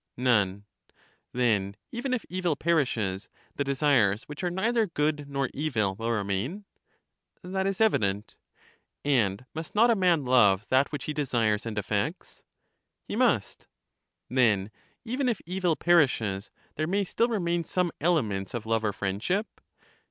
None. 0.17 0.65
Then, 1.31 1.75
even 1.91 2.11
if 2.11 2.25
evil 2.27 2.55
perishes, 2.55 3.29
the 3.55 3.63
desires 3.63 4.23
which 4.23 4.43
are 4.43 4.49
neither 4.49 4.87
good 4.87 5.29
nor 5.29 5.51
evil 5.53 5.93
will 5.93 6.09
remain? 6.09 6.65
That 7.43 7.67
is 7.67 7.79
evident. 7.79 8.35
And 9.05 9.45
must 9.53 9.75
not 9.75 9.91
a 9.91 9.95
man 9.95 10.25
love 10.25 10.65
that 10.69 10.91
which 10.91 11.03
he 11.03 11.13
desires 11.13 11.67
and 11.67 11.77
affects? 11.77 12.43
LYSIS 13.07 13.09
77 13.09 13.09
He 13.09 13.15
must. 13.15 13.67
Then, 14.27 14.71
even 15.05 15.29
if 15.29 15.39
evil 15.45 15.75
perishes, 15.75 16.49
there 16.77 16.87
may 16.87 17.03
still 17.03 17.27
remain 17.27 17.63
some 17.63 17.91
elements 18.01 18.55
of 18.55 18.65
love 18.65 18.83
or 18.83 18.93
friendship? 18.93 19.61